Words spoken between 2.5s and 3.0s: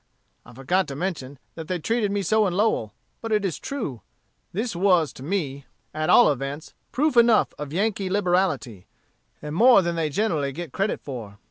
Lowell